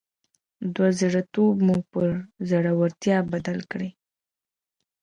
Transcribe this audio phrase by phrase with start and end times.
[0.75, 2.09] دوه زړي توب مو پر
[2.49, 3.89] زړورتيا بدل کړئ.